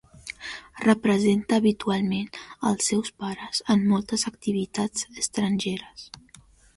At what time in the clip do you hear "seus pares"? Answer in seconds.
2.91-3.59